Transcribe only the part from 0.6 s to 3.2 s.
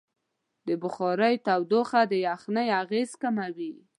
د بخارۍ تودوخه د یخنۍ اغېز